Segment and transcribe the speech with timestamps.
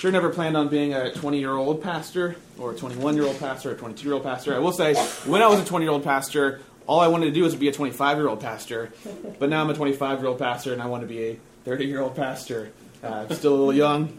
[0.00, 3.38] sure never planned on being a 20 year old pastor or a 21 year old
[3.38, 4.54] pastor or a 22 year old pastor.
[4.54, 4.94] I will say,
[5.26, 7.68] when I was a 20 year old pastor, all I wanted to do was be
[7.68, 8.92] a 25 year old pastor.
[9.38, 11.84] But now I'm a 25 year old pastor and I want to be a 30
[11.84, 12.72] year old pastor.
[13.02, 14.18] Uh, still a little young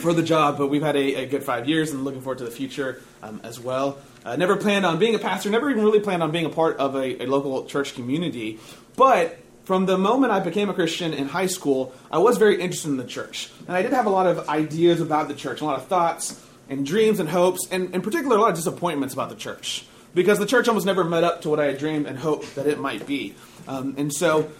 [0.00, 2.44] for the job, but we've had a, a, good five years and looking forward to
[2.44, 3.98] the future um, as well.
[4.24, 6.78] Uh, never planned on being a pastor, never even really planned on being a part
[6.78, 8.58] of a, a local church community.
[8.96, 12.88] But from the moment I became a Christian in high school, I was very interested
[12.88, 13.50] in the church.
[13.66, 16.40] And I did have a lot of ideas about the church, a lot of thoughts
[16.68, 19.86] and dreams and hopes, and in particular, a lot of disappointments about the church.
[20.14, 22.66] Because the church almost never met up to what I had dreamed and hoped that
[22.66, 23.34] it might be.
[23.66, 24.50] Um, and so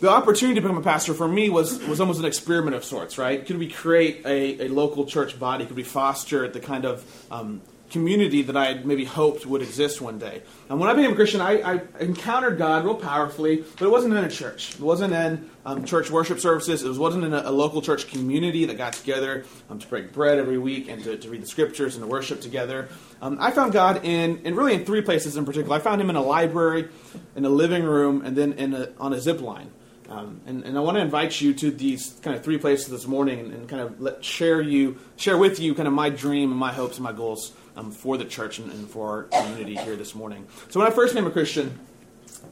[0.00, 3.16] the opportunity to become a pastor for me was, was almost an experiment of sorts,
[3.16, 3.46] right?
[3.46, 5.64] Could we create a, a local church body?
[5.64, 10.00] Could we foster the kind of um, community that I had maybe hoped would exist
[10.00, 10.42] one day.
[10.68, 14.14] And when I became a Christian, I, I encountered God real powerfully, but it wasn't
[14.14, 14.74] in a church.
[14.74, 16.82] It wasn't in um, church worship services.
[16.82, 20.38] It wasn't in a, a local church community that got together um, to break bread
[20.38, 22.88] every week and to, to, read the scriptures and to worship together.
[23.22, 25.76] Um, I found God in, in really in three places in particular.
[25.76, 26.88] I found Him in a library,
[27.36, 29.70] in a living room, and then in a, on a zip line.
[30.08, 33.08] Um, and, and, I want to invite you to these kind of three places this
[33.08, 36.52] morning and, and, kind of let share you share with you kind of my dream
[36.52, 39.76] and my hopes and my goals um, for the church and, and, for our community
[39.76, 40.46] here this morning.
[40.70, 41.78] So when I first became a Christian,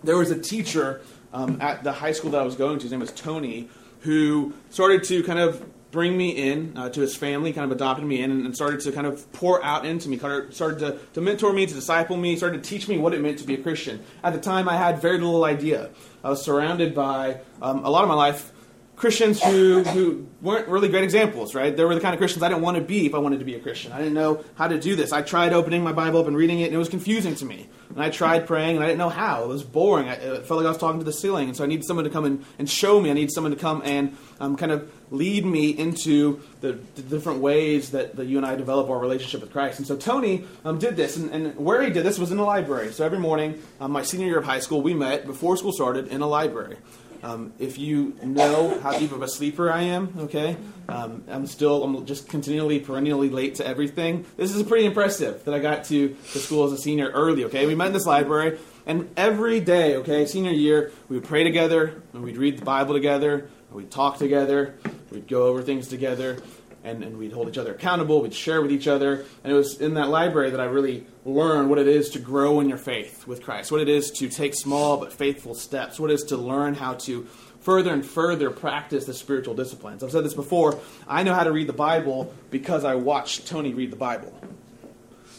[0.02, 1.00] there was a teacher
[1.32, 2.82] um, at the high school that I was going to.
[2.82, 3.68] His name was Tony,
[4.00, 8.04] who started to kind of bring me in uh, to his family, kind of adopted
[8.04, 11.52] me in, and, started to kind of pour out into me, started to, to mentor
[11.52, 14.02] me, to disciple me, started to teach me what it meant to be a Christian.
[14.24, 15.90] At the time, I had very little idea.
[16.24, 18.50] I was surrounded by um, a lot of my life
[18.96, 21.76] Christians who, who weren't really great examples, right?
[21.76, 23.44] They were the kind of Christians I didn't want to be if I wanted to
[23.44, 23.92] be a Christian.
[23.92, 25.12] I didn't know how to do this.
[25.12, 27.66] I tried opening my Bible up and reading it, and it was confusing to me.
[27.90, 29.44] And I tried praying, and I didn't know how.
[29.44, 30.08] It was boring.
[30.08, 31.48] I, it felt like I was talking to the ceiling.
[31.48, 33.10] And so I needed someone to come and, and show me.
[33.10, 37.40] I needed someone to come and um, kind of lead me into the, the, different
[37.40, 39.78] ways that, that you and I develop our relationship with Christ.
[39.78, 42.44] And so Tony um, did this, and, and, where he did this was in the
[42.44, 42.92] library.
[42.92, 46.08] So every morning, um, my senior year of high school, we met before school started
[46.08, 46.76] in a library.
[47.24, 50.58] Um, if you know how deep of a sleeper I am, okay,
[50.90, 54.26] um, I'm still I'm just continually perennially late to everything.
[54.36, 57.46] This is pretty impressive that I got to the school as a senior early.
[57.46, 61.44] Okay, we met in this library, and every day, okay, senior year, we would pray
[61.44, 64.74] together, and we'd read the Bible together, we'd talk together,
[65.10, 66.36] we'd go over things together,
[66.84, 69.24] and, and we'd hold each other accountable, we'd share with each other.
[69.42, 72.60] And it was in that library that I really learned what it is to grow
[72.60, 76.10] in your faith with Christ, what it is to take small but faithful steps, what
[76.10, 77.26] it is to learn how to
[77.60, 80.04] further and further practice the spiritual disciplines.
[80.04, 80.78] I've said this before.
[81.08, 84.38] I know how to read the Bible because I watched Tony read the Bible.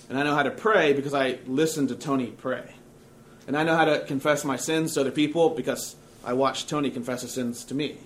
[0.10, 2.74] And I know how to pray because I listened to Tony pray.
[3.48, 6.90] And I know how to confess my sins to other people because I watched Tony
[6.90, 7.98] confess his sins to me.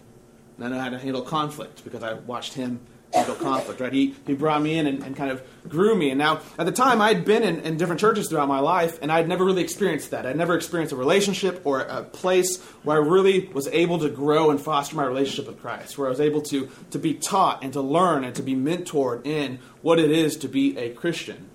[0.57, 2.81] And I know how to handle conflict because I watched him
[3.13, 3.91] conflict, right?
[3.91, 6.11] He, he brought me in and, and, kind of grew me.
[6.11, 9.11] And now, at the time, I'd been in, in, different churches throughout my life, and
[9.11, 10.25] I'd never really experienced that.
[10.25, 14.51] I'd never experienced a relationship or a place where I really was able to grow
[14.51, 17.73] and foster my relationship with Christ, where I was able to, to be taught and
[17.73, 21.48] to learn and to be mentored in what it is to be a Christian.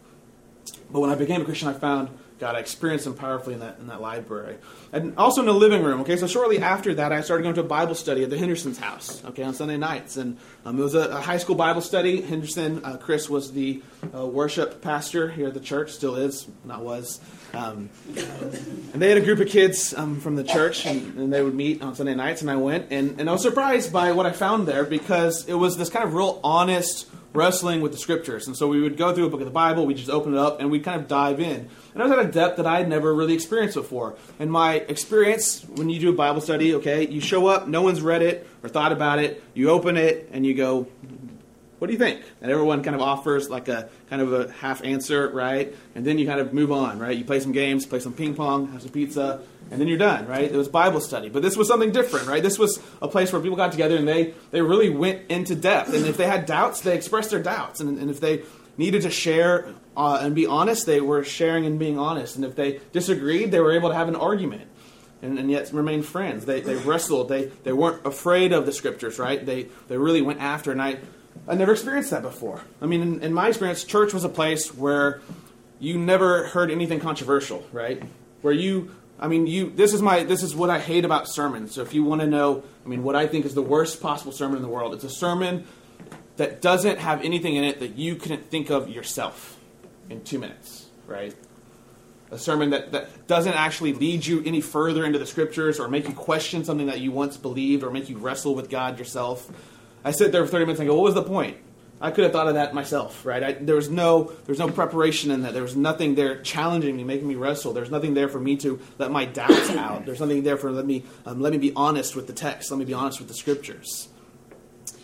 [0.94, 2.54] But when I became a Christian, I found God.
[2.54, 4.58] I experienced Him powerfully in that in that library,
[4.92, 6.02] and also in the living room.
[6.02, 8.78] Okay, so shortly after that, I started going to a Bible study at the Henderson's
[8.78, 9.20] house.
[9.24, 12.20] Okay, on Sunday nights, and um, it was a, a, high school Bible study.
[12.20, 13.82] Henderson, uh, Chris was the
[14.14, 17.18] uh, worship pastor here at the church, still is, not was.
[17.54, 17.90] Um,
[18.92, 21.56] and they had a group of kids um, from the church, and, and, they would
[21.56, 22.40] meet on Sunday nights.
[22.40, 25.54] And I went, and, and I was surprised by what I found there because it
[25.54, 28.46] was this kind of real honest wrestling with the scriptures.
[28.46, 30.38] And so we would go through a book of the Bible, we just open it
[30.38, 31.68] up, and we'd kind of dive in.
[31.92, 34.16] And I was at a depth that I had never really experienced before.
[34.38, 38.00] And my experience when you do a Bible study, okay, you show up, no one's
[38.00, 40.86] read it or thought about it, you open it, and you go,
[41.84, 42.22] what do you think?
[42.40, 45.76] And everyone kind of offers like a kind of a half answer, right?
[45.94, 47.14] And then you kind of move on, right?
[47.14, 50.26] You play some games, play some ping pong, have some pizza, and then you're done,
[50.26, 50.50] right?
[50.50, 51.28] It was Bible study.
[51.28, 52.42] But this was something different, right?
[52.42, 55.92] This was a place where people got together and they, they really went into depth.
[55.92, 57.80] And if they had doubts, they expressed their doubts.
[57.80, 58.44] And, and if they
[58.78, 62.36] needed to share uh, and be honest, they were sharing and being honest.
[62.36, 64.70] And if they disagreed, they were able to have an argument.
[65.20, 66.44] And, and, yet remain friends.
[66.44, 67.30] They, they wrestled.
[67.30, 69.44] They, they weren't afraid of the scriptures, right?
[69.44, 70.70] They, they really went after.
[70.70, 70.98] And I,
[71.46, 72.62] I never experienced that before.
[72.80, 75.20] I mean, in, in my experience, church was a place where
[75.78, 78.02] you never heard anything controversial, right?
[78.40, 79.70] Where you, I mean, you.
[79.70, 80.24] This is my.
[80.24, 81.74] This is what I hate about sermons.
[81.74, 84.32] So if you want to know, I mean, what I think is the worst possible
[84.32, 85.66] sermon in the world, it's a sermon
[86.36, 89.58] that doesn't have anything in it that you couldn't think of yourself
[90.10, 91.34] in two minutes, right?
[92.30, 96.08] A sermon that, that doesn't actually lead you any further into the scriptures or make
[96.08, 99.48] you question something that you once believed or make you wrestle with God yourself
[100.04, 101.56] I sit there for 30 minutes and go, what was the point?
[102.00, 103.42] I could have thought of that myself, right?
[103.42, 105.54] I, there was no there was no preparation in that.
[105.54, 107.72] There was nothing there challenging me, making me wrestle.
[107.72, 110.04] There's nothing there for me to let my doubts out.
[110.04, 112.70] There's nothing there for let me um, let me be honest with the text.
[112.70, 114.08] Let me be honest with the scriptures.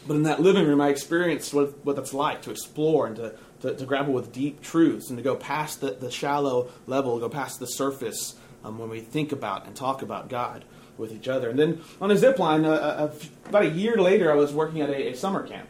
[0.06, 3.34] But in that living room, I experienced what, what that's like to explore and to,
[3.60, 7.28] to, to grapple with deep truths and to go past the, the shallow level, go
[7.28, 10.64] past the surface um, when we think about and talk about God
[11.00, 11.50] with each other.
[11.50, 13.14] And then on a zip line, uh, uh,
[13.46, 15.68] about a year later, I was working at a, a summer camp.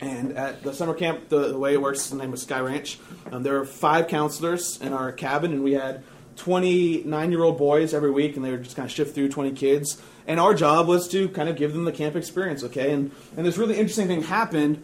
[0.00, 2.98] And at the summer camp, the, the way it works, the name was Sky Ranch.
[3.32, 6.02] Um, there were five counselors in our cabin, and we had
[6.36, 9.52] 29 year old boys every week, and they would just kind of shift through 20
[9.52, 10.02] kids.
[10.26, 12.92] And our job was to kind of give them the camp experience, okay?
[12.92, 14.82] And, and this really interesting thing happened,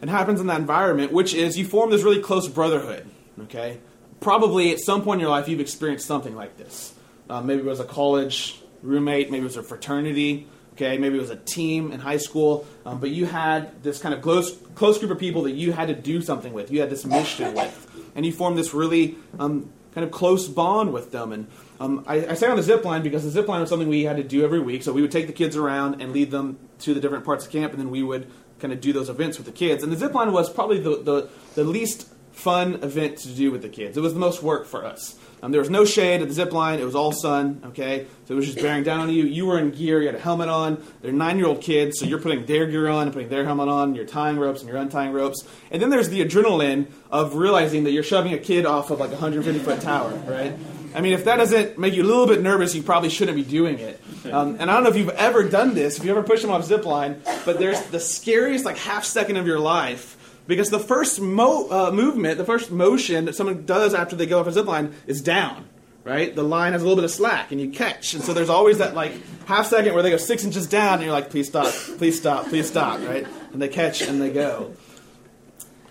[0.00, 3.06] and happens in that environment, which is you form this really close brotherhood,
[3.42, 3.78] okay?
[4.20, 6.94] Probably at some point in your life, you've experienced something like this.
[7.28, 11.20] Uh, maybe it was a college roommate, maybe it was a fraternity, okay, maybe it
[11.20, 14.98] was a team in high school, um, but you had this kind of close, close
[14.98, 18.10] group of people that you had to do something with, you had this mission with,
[18.14, 21.32] and you formed this really um, kind of close bond with them.
[21.32, 21.48] And
[21.80, 24.04] um, I, I, say on the zip line because the zip line was something we
[24.04, 26.58] had to do every week, so we would take the kids around and lead them
[26.80, 28.30] to the different parts of camp, and then we would
[28.60, 29.82] kind of do those events with the kids.
[29.82, 33.62] And the zip line was probably the, the, the least fun event to do with
[33.62, 33.96] the kids.
[33.96, 35.17] It was the most work for us.
[35.42, 36.80] Um, there was no shade at the zip line.
[36.80, 37.62] It was all sun.
[37.66, 39.24] Okay, so it was just bearing down on you.
[39.24, 40.00] You were in gear.
[40.00, 40.82] You had a helmet on.
[41.00, 43.88] They're nine-year-old kids, so you're putting their gear on and putting their helmet on.
[43.88, 45.46] And You're tying ropes and you're untying ropes.
[45.70, 49.10] And then there's the adrenaline of realizing that you're shoving a kid off of like
[49.10, 50.54] a 150 foot tower, right?
[50.94, 53.44] I mean, if that doesn't make you a little bit nervous, you probably shouldn't be
[53.44, 54.00] doing it.
[54.32, 56.50] Um, and I don't know if you've ever done this, if you ever pushed them
[56.50, 60.16] off zip line, but there's the scariest like half second of your life
[60.48, 64.40] because the first mo- uh, movement, the first motion that someone does after they go
[64.40, 65.68] off a zip line is down,
[66.02, 66.34] right?
[66.34, 68.14] The line has a little bit of slack and you catch.
[68.14, 69.12] And so there's always that like
[69.46, 72.46] half second where they go six inches down and you're like, please stop, please stop,
[72.46, 73.26] please stop, right?
[73.52, 74.74] And they catch and they go.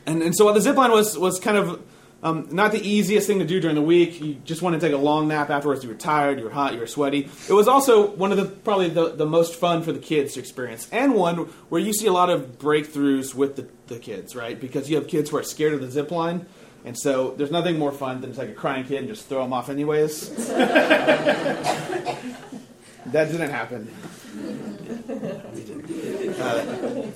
[0.08, 1.82] And, and so the zip line was, was kind of
[2.24, 4.20] um, not the easiest thing to do during the week.
[4.20, 5.84] You just want to take a long nap afterwards.
[5.84, 7.30] You were tired, you were hot, you were sweaty.
[7.48, 10.40] It was also one of the probably the, the most fun for the kids to
[10.40, 11.38] experience, and one
[11.70, 14.60] where you see a lot of breakthroughs with the, the kids, right?
[14.60, 16.48] Because you have kids who are scared of the zip line.
[16.86, 19.42] And so there's nothing more fun than to take a crying kid and just throw
[19.42, 20.30] them off anyways.
[20.48, 22.18] that
[23.14, 23.92] didn't happen.
[26.38, 27.08] Uh,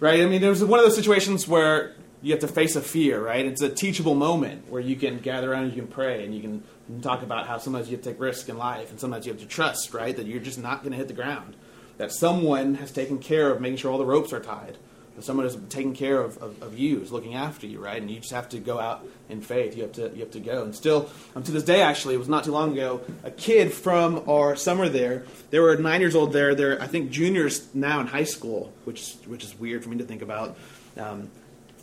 [0.00, 0.22] right?
[0.22, 3.24] I mean, it was one of those situations where you have to face a fear,
[3.24, 3.44] right?
[3.44, 6.40] It's a teachable moment where you can gather around and you can pray and you
[6.40, 6.62] can,
[7.02, 9.40] talk about how sometimes you have to take risk in life and sometimes you have
[9.40, 10.16] to trust, right?
[10.16, 11.56] That you're just not going to hit the ground.
[11.98, 14.76] That someone has taken care of making sure all the ropes are tied.
[15.16, 18.00] That someone has taken care of, of, of you, is looking after you, right?
[18.00, 19.74] And you just have to go out in faith.
[19.74, 20.62] You have to you have to go.
[20.62, 23.00] And still, um, to this day, actually, it was not too long ago.
[23.24, 26.32] A kid from our summer there, they were nine years old.
[26.32, 29.96] There, they're I think juniors now in high school, which which is weird for me
[29.98, 30.56] to think about.
[30.98, 31.30] Um,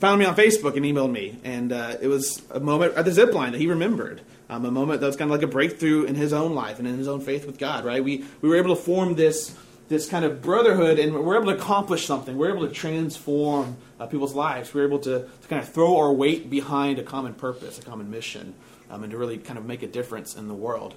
[0.04, 3.12] found me on Facebook and emailed me, and uh, it was a moment at the
[3.14, 4.20] zip line that he remembered.
[4.50, 6.86] Um, a moment that was kind of like a breakthrough in his own life and
[6.86, 7.86] in his own faith with God.
[7.86, 8.04] Right?
[8.04, 9.56] We we were able to form this
[9.88, 12.38] this kind of brotherhood, and we're able to accomplish something.
[12.38, 14.74] We're able to transform uh, people's lives.
[14.74, 18.12] We're able to, to kind of throw our weight behind a common purpose, a common
[18.12, 18.56] mission,
[18.90, 20.96] um, and to really kind of make a difference in the world.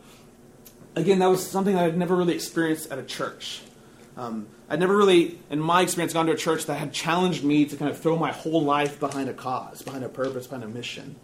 [0.96, 3.62] Again, that was something that I had never really experienced at a church.
[4.16, 7.66] Um, I'd never really, in my experience, gone to a church that had challenged me
[7.66, 10.68] to kind of throw my whole life behind a cause, behind a purpose, behind a
[10.68, 11.16] mission.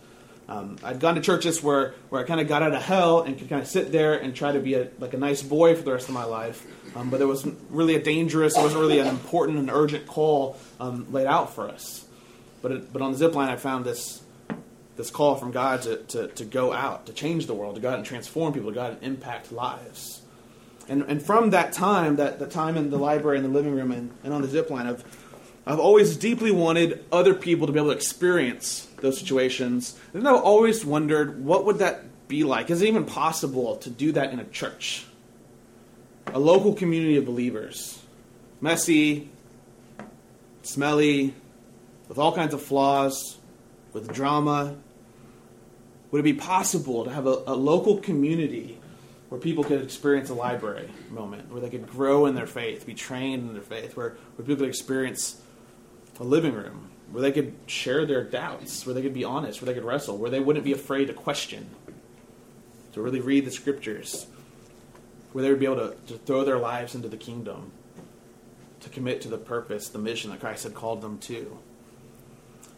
[0.48, 3.38] Um, I'd gone to churches where, where I kind of got out of hell and
[3.38, 5.82] could kind of sit there and try to be a, like a nice boy for
[5.82, 6.66] the rest of my life.
[6.94, 10.58] Um, but there wasn't really a dangerous, it wasn't really an important and urgent call
[10.78, 12.04] um, laid out for us.
[12.60, 14.22] But, it, but on the zip line, I found this,
[14.96, 17.88] this call from God to, to, to go out, to change the world, to go
[17.88, 20.20] out and transform people, to go out and impact lives.
[20.88, 23.92] And, and from that time, that the time in the library, in the living room,
[23.92, 25.04] and, and on the zip line, I've,
[25.66, 29.98] I've always deeply wanted other people to be able to experience those situations.
[30.12, 32.70] And I've always wondered, what would that be like?
[32.70, 35.06] Is it even possible to do that in a church?
[36.26, 38.02] A local community of believers.
[38.60, 39.28] Messy,
[40.62, 41.34] smelly,
[42.08, 43.38] with all kinds of flaws,
[43.92, 44.76] with drama.
[46.10, 48.78] Would it be possible to have a, a local community
[49.32, 52.92] where people could experience a library moment, where they could grow in their faith, be
[52.92, 55.40] trained in their faith, where, where people could experience
[56.20, 59.66] a living room, where they could share their doubts, where they could be honest, where
[59.66, 61.66] they could wrestle, where they wouldn't be afraid to question,
[62.92, 64.26] to really read the scriptures,
[65.32, 67.72] where they would be able to, to throw their lives into the kingdom,
[68.80, 71.58] to commit to the purpose, the mission that Christ had called them to.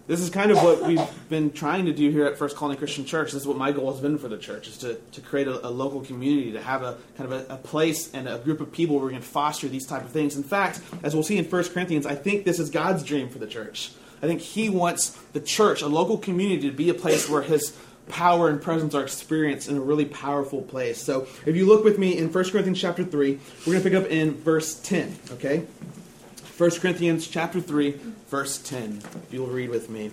[0.06, 3.06] This is kind of what we've been trying to do here at First Colony Christian
[3.06, 3.32] Church.
[3.32, 5.66] This is what my goal has been for the church: is to, to create a,
[5.66, 8.70] a local community, to have a kind of a, a, place and a group of
[8.70, 10.37] people where we can foster these type of things.
[10.37, 13.38] In fact, as we'll see in First Corinthians, I think this is God's dream for
[13.38, 13.92] the church.
[14.23, 17.76] I think He wants the church, a local community, to be a place where His
[18.08, 21.00] power and presence are experienced in a really powerful place.
[21.00, 23.99] So, if you look with me in 1 Corinthians chapter 3, we're going to pick
[23.99, 25.64] up in verse 10, okay?
[26.56, 29.02] 1 Corinthians chapter 3, verse 10.
[29.26, 30.12] If you'll read with me.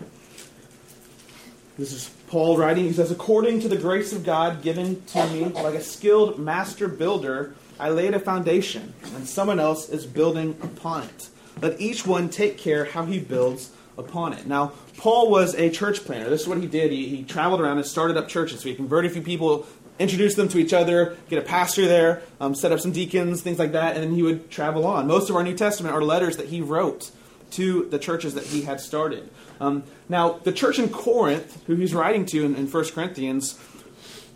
[1.77, 2.85] This is Paul writing.
[2.85, 6.87] He says, According to the grace of God given to me, like a skilled master
[6.87, 11.29] builder, I laid a foundation, and someone else is building upon it.
[11.61, 14.47] Let each one take care how he builds upon it.
[14.47, 16.31] Now, Paul was a church planter.
[16.31, 16.91] This is what he did.
[16.91, 18.61] He, he traveled around and started up churches.
[18.61, 19.67] So he converted a few people
[20.01, 23.59] introduce them to each other, get a pastor there, um, set up some deacons, things
[23.59, 25.07] like that, and then he would travel on.
[25.07, 27.11] Most of our New Testament are letters that he wrote
[27.51, 29.29] to the churches that he had started.
[29.59, 33.59] Um, now, the church in Corinth, who he's writing to in, in 1 Corinthians,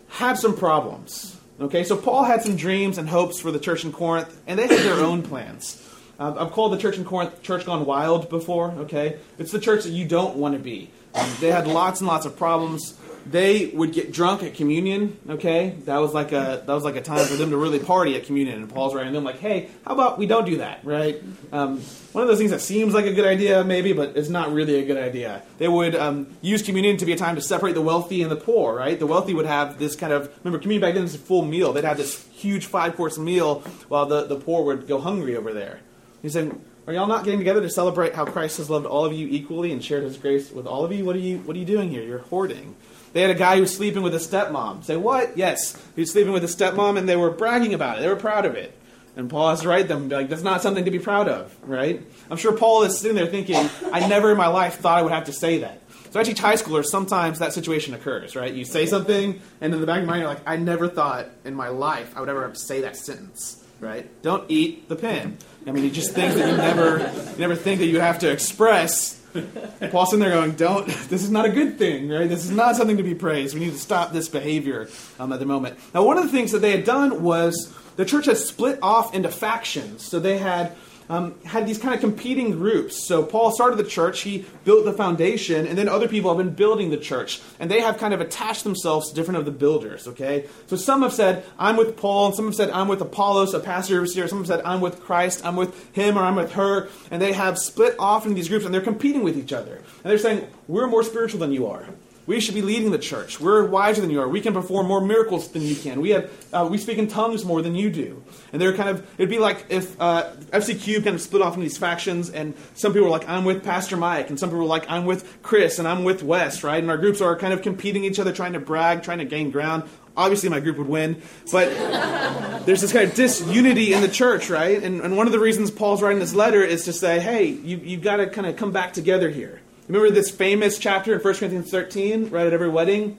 [0.08, 1.36] had some problems.
[1.60, 4.66] Okay, so Paul had some dreams and hopes for the church in Corinth, and they
[4.66, 5.82] had their own plans.
[6.18, 8.72] Uh, I've called the church in Corinth church gone wild before.
[8.72, 10.90] Okay, it's the church that you don't want to be.
[11.14, 12.98] Um, they had lots and lots of problems
[13.30, 15.18] they would get drunk at communion.
[15.28, 18.14] Okay, that was like a that was like a time for them to really party
[18.14, 18.62] at communion.
[18.62, 21.22] And Paul's writing them like, "Hey, how about we don't do that?" Right?
[21.52, 21.80] Um,
[22.12, 24.76] one of those things that seems like a good idea, maybe, but it's not really
[24.76, 25.42] a good idea.
[25.58, 28.36] They would um, use communion to be a time to separate the wealthy and the
[28.36, 28.74] poor.
[28.74, 28.98] Right?
[28.98, 31.72] The wealthy would have this kind of remember communion back then was a full meal.
[31.72, 35.52] They'd have this huge five course meal while the the poor would go hungry over
[35.52, 35.80] there.
[36.22, 36.58] He said.
[36.86, 39.72] Are y'all not getting together to celebrate how Christ has loved all of you equally
[39.72, 41.04] and shared His grace with all of you?
[41.04, 42.04] What are you What are you doing here?
[42.04, 42.76] You're hoarding.
[43.16, 44.84] They had a guy who was sleeping with his stepmom.
[44.84, 45.38] Say, what?
[45.38, 45.74] Yes.
[45.94, 48.02] He was sleeping with his stepmom, and they were bragging about it.
[48.02, 48.78] They were proud of it.
[49.16, 52.02] And Paul has to write them, like, that's not something to be proud of, right?
[52.30, 55.12] I'm sure Paul is sitting there thinking, I never in my life thought I would
[55.12, 55.80] have to say that.
[56.10, 58.52] So as high schoolers, sometimes that situation occurs, right?
[58.52, 61.28] You say something, and in the back of your mind, you're like, I never thought
[61.46, 64.06] in my life I would ever have to say that sentence, right?
[64.20, 65.38] Don't eat the pen.
[65.66, 66.98] I mean, you just think that you never,
[67.32, 69.25] you never think that you have to express
[69.90, 70.86] Paul's sitting there going, "Don't.
[71.08, 72.28] This is not a good thing, right?
[72.28, 73.54] This is not something to be praised.
[73.54, 74.88] We need to stop this behavior
[75.18, 78.04] um, at the moment." Now, one of the things that they had done was the
[78.04, 80.02] church had split off into factions.
[80.04, 80.72] So they had
[81.08, 83.06] um, had these kind of competing groups.
[83.06, 86.54] So Paul started the church, he built the foundation, and then other people have been
[86.54, 87.40] building the church.
[87.60, 90.46] And they have kind of attached themselves to different of the builders, okay?
[90.66, 93.60] So some have said, I'm with Paul, and some have said, I'm with Apollos, a
[93.60, 94.28] pastor who's here.
[94.28, 96.88] Some have said, I'm with Christ, I'm with him, or I'm with her.
[97.10, 99.76] And they have split off in these groups, and they're competing with each other.
[99.76, 101.86] And they're saying, We're more spiritual than you are.
[102.26, 103.40] We should be leading the church.
[103.40, 104.28] We're wiser than you are.
[104.28, 106.00] We can perform more miracles than you can.
[106.00, 108.22] We have uh, we speak in tongues more than you do.
[108.52, 111.54] And they're kind of it'd be like if uh, FC Cubed kind of split off
[111.54, 114.62] into these factions, and some people are like, "I'm with Pastor Mike," and some people
[114.62, 116.82] are like, "I'm with Chris," and I'm with Wes, right?
[116.82, 119.52] And our groups are kind of competing each other, trying to brag, trying to gain
[119.52, 119.84] ground.
[120.16, 121.68] Obviously, my group would win, but
[122.66, 124.82] there's this kind of disunity in the church, right?
[124.82, 127.76] And, and one of the reasons Paul's writing this letter is to say, "Hey, you
[127.76, 131.34] you've got to kind of come back together here." Remember this famous chapter in 1
[131.34, 133.18] Corinthians 13, right at every wedding?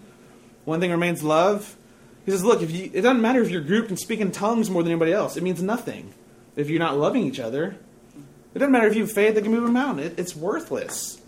[0.66, 1.78] One thing remains love.
[2.26, 4.70] He says, look, if you, it doesn't matter if you're grouped and speak in tongues
[4.70, 5.38] more than anybody else.
[5.38, 6.14] It means nothing
[6.58, 7.78] if you're not loving each other.
[8.54, 10.08] It doesn't matter if you have faith that can move a mountain.
[10.08, 11.22] It, it's worthless.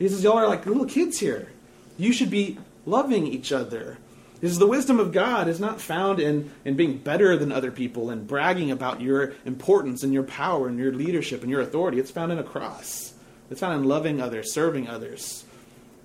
[0.00, 1.52] He says, y'all are like little kids here.
[1.96, 3.98] You should be loving each other.
[4.40, 7.70] He says, the wisdom of God is not found in, in being better than other
[7.70, 12.00] people and bragging about your importance and your power and your leadership and your authority.
[12.00, 13.12] It's found in a cross.
[13.50, 15.44] It's found in loving others, serving others,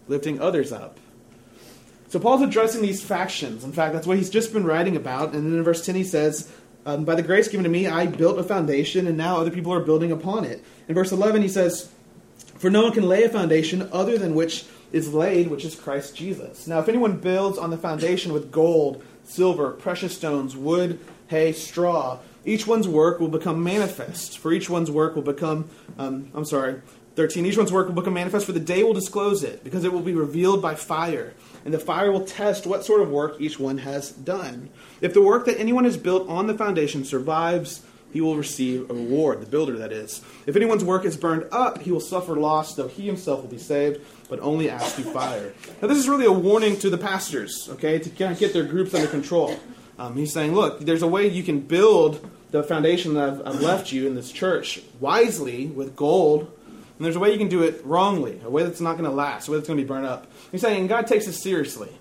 [0.07, 0.99] lifting others up.
[2.09, 3.63] So Paul's addressing these factions.
[3.63, 5.33] In fact, that's what he's just been writing about.
[5.33, 6.51] And then in verse 10 he says,
[6.85, 9.73] um, By the grace given to me, I built a foundation, and now other people
[9.73, 10.63] are building upon it.
[10.87, 11.91] In verse 11 he says,
[12.57, 16.15] For no one can lay a foundation other than which is laid, which is Christ
[16.15, 16.67] Jesus.
[16.67, 22.19] Now, if anyone builds on the foundation with gold, silver, precious stones, wood, hay, straw,
[22.45, 24.37] each one's work will become manifest.
[24.37, 26.81] For each one's work will become, um, I'm sorry,
[27.15, 27.45] 13.
[27.45, 30.01] Each one's work will become manifest, for the day will disclose it, because it will
[30.01, 31.33] be revealed by fire.
[31.63, 34.69] And the fire will test what sort of work each one has done.
[35.01, 38.93] If the work that anyone has built on the foundation survives, he will receive a
[38.93, 40.21] reward, the builder, that is.
[40.45, 43.57] If anyone's work is burned up, he will suffer loss, though he himself will be
[43.57, 45.53] saved, but only as through fire.
[45.81, 48.63] Now, this is really a warning to the pastors, okay, to kind of get their
[48.63, 49.59] groups under control.
[49.97, 53.61] Um, he's saying, look, there's a way you can build the foundation that I've, I've
[53.61, 56.51] left you in this church wisely with gold
[56.97, 59.15] and there's a way you can do it wrongly, a way that's not going to
[59.15, 60.31] last, a way that's going to be burned up.
[60.51, 61.91] He's saying God takes this seriously.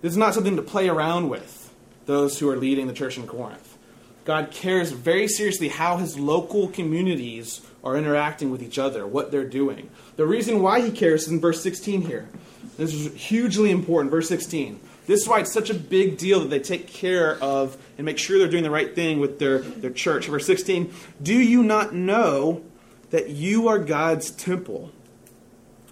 [0.00, 1.74] This is not something to play around with,
[2.06, 3.76] those who are leading the church in Corinth.
[4.24, 9.48] God cares very seriously how his local communities are interacting with each other, what they're
[9.48, 9.88] doing.
[10.16, 12.28] The reason why he cares is in verse 16 here.
[12.76, 14.10] This is hugely important.
[14.10, 14.80] Verse 16.
[15.06, 18.18] This is why it's such a big deal that they take care of and make
[18.18, 20.26] sure they're doing the right thing with their, their church.
[20.26, 20.92] Verse 16
[21.22, 22.62] Do you not know
[23.10, 24.90] that you are God's temple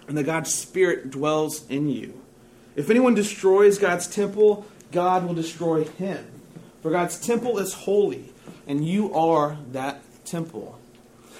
[0.09, 2.21] and that God's Spirit dwells in you?
[2.77, 6.25] If anyone destroys God's temple, God will destroy him.
[6.83, 8.33] For God's temple is holy,
[8.67, 10.79] and you are that temple.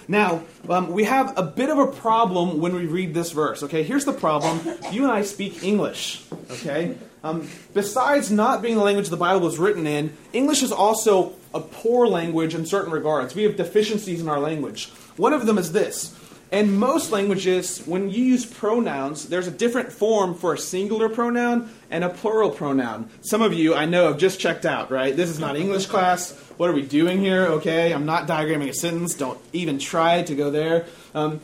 [0.07, 3.63] Now, um, we have a bit of a problem when we read this verse.
[3.63, 4.61] Okay, here's the problem.
[4.93, 6.23] You and I speak English.
[6.51, 6.97] Okay?
[7.23, 11.61] Um, besides not being the language the Bible was written in, English is also a
[11.61, 13.35] poor language in certain regards.
[13.35, 14.91] We have deficiencies in our language.
[15.17, 16.15] One of them is this.
[16.51, 21.69] In most languages, when you use pronouns, there's a different form for a singular pronoun
[21.91, 23.11] and a plural pronoun.
[23.23, 25.17] Some of you, I know, have just checked out, right?
[25.17, 26.33] This is not English class.
[26.57, 27.47] What are we doing here?
[27.47, 29.15] Okay, I'm not diagramming a sentence.
[29.15, 30.87] Don't even try to go there.
[31.13, 31.41] Um,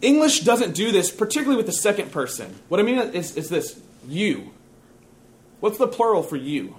[0.00, 2.54] English doesn't do this, particularly with the second person.
[2.68, 3.78] What I mean is, is this
[4.08, 4.52] you.
[5.60, 6.76] What's the plural for you?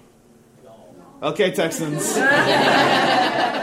[1.22, 2.18] Okay, Texans.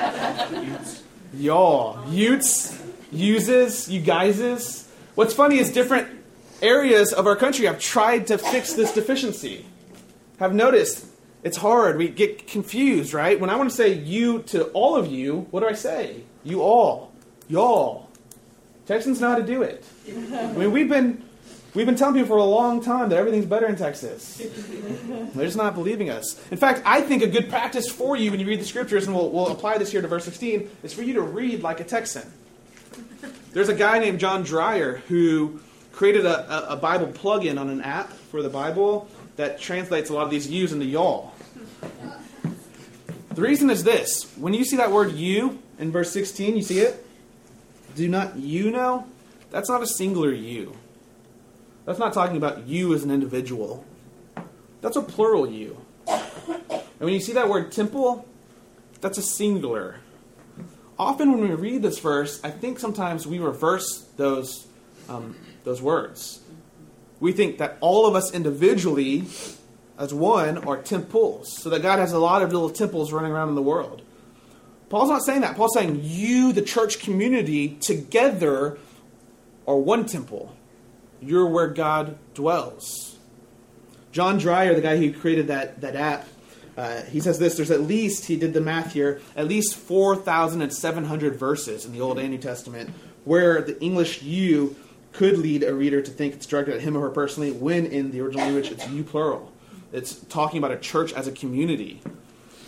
[1.41, 2.07] Y'all.
[2.07, 2.79] Utes,
[3.11, 4.87] uses, you guyses.
[5.15, 6.07] What's funny is different
[6.61, 9.65] areas of our country have tried to fix this deficiency.
[10.37, 11.07] Have noticed
[11.41, 11.97] it's hard.
[11.97, 13.39] We get confused, right?
[13.39, 16.21] When I want to say you to all of you, what do I say?
[16.43, 17.11] You all.
[17.49, 18.07] Y'all.
[18.85, 19.83] Texans know how to do it.
[20.07, 21.23] I mean, we've been
[21.73, 24.37] We've been telling people for a long time that everything's better in Texas.
[25.35, 26.37] They're just not believing us.
[26.51, 29.15] In fact, I think a good practice for you when you read the scriptures, and
[29.15, 31.85] we'll, we'll apply this here to verse 16, is for you to read like a
[31.85, 32.29] Texan.
[33.53, 35.61] There's a guy named John Dreyer who
[35.93, 40.13] created a, a, a Bible plugin on an app for the Bible that translates a
[40.13, 41.33] lot of these yous into y'all.
[43.33, 46.79] The reason is this when you see that word you in verse 16, you see
[46.79, 47.05] it?
[47.95, 49.07] Do not you know?
[49.51, 50.75] That's not a singular you.
[51.91, 53.83] That's not talking about you as an individual.
[54.79, 55.75] That's a plural you.
[56.07, 58.25] And when you see that word temple,
[59.01, 59.97] that's a singular.
[60.97, 64.67] Often when we read this verse, I think sometimes we reverse those,
[65.09, 66.39] um, those words.
[67.19, 69.25] We think that all of us individually,
[69.99, 71.57] as one, are temples.
[71.61, 74.01] So that God has a lot of little temples running around in the world.
[74.87, 75.57] Paul's not saying that.
[75.57, 78.77] Paul's saying you, the church community, together
[79.67, 80.55] are one temple.
[81.21, 83.17] You're where God dwells.
[84.11, 86.27] John Dreyer, the guy who created that, that app,
[86.75, 91.35] uh, he says this there's at least, he did the math here, at least 4,700
[91.35, 92.89] verses in the Old and New Testament
[93.23, 94.75] where the English you
[95.11, 98.11] could lead a reader to think it's directed at him or her personally, when in
[98.11, 99.51] the original language it's you plural.
[99.91, 102.01] It's talking about a church as a community.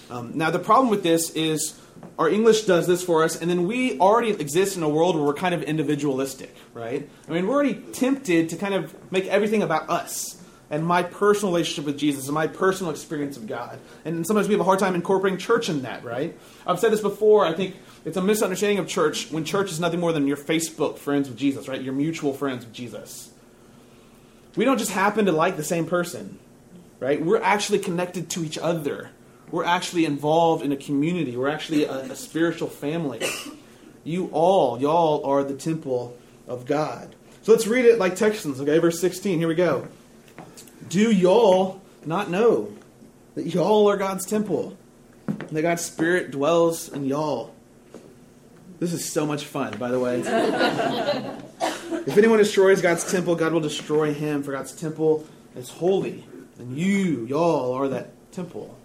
[0.10, 1.80] Um, now, the problem with this is
[2.18, 5.24] our English does this for us, and then we already exist in a world where
[5.26, 7.10] we're kind of individualistic, right?
[7.28, 11.52] I mean, we're already tempted to kind of make everything about us and my personal
[11.52, 13.80] relationship with Jesus and my personal experience of God.
[14.06, 16.38] And sometimes we have a hard time incorporating church in that, right?
[16.66, 17.46] I've said this before.
[17.46, 17.76] I think
[18.06, 21.38] it's a misunderstanding of church when church is nothing more than your Facebook friends with
[21.38, 21.82] Jesus, right?
[21.82, 23.32] Your mutual friends with Jesus.
[24.56, 26.40] We don't just happen to like the same person,
[27.00, 27.24] right?
[27.24, 29.12] We're actually connected to each other
[29.54, 31.38] we're actually involved in a community.
[31.38, 33.22] We're actually a, a spiritual family.
[34.04, 37.16] You all, y'all are the temple of God.
[37.44, 38.80] So let's read it like Texans, okay?
[38.80, 39.88] Verse 16, here we go.
[40.90, 42.74] Do y'all not know
[43.36, 44.76] that y'all are God's temple?
[45.28, 47.54] And that God's Spirit dwells in y'all?
[48.80, 50.22] This is so much fun, by the way.
[52.08, 56.24] if anyone destroys God's temple, God will destroy him, for God's temple is holy.
[56.58, 58.80] And you, y'all, are that temple.